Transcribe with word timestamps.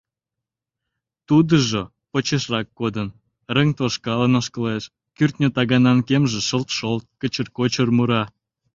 Тудыжо, 1.27 1.81
почешрак 2.11 2.67
кодын, 2.79 3.09
рыҥ 3.55 3.69
тошкалын 3.77 4.33
ошкылеш, 4.39 4.83
кӱртньӧ 5.17 5.47
таганан 5.55 5.99
кемже 6.07 6.39
шылт-шолт, 6.47 7.03
кычыр-кочыр 7.19 7.89
мура. 7.97 8.23